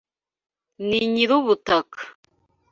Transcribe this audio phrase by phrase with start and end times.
[0.87, 1.99] Ni nyir'ubutaka.